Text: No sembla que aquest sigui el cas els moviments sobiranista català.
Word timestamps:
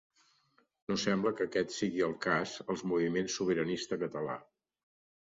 No 0.91 0.97
sembla 1.01 1.33
que 1.41 1.47
aquest 1.51 1.75
sigui 1.77 2.03
el 2.09 2.17
cas 2.25 2.57
els 2.67 2.87
moviments 2.95 3.39
sobiranista 3.39 4.05
català. 4.07 4.43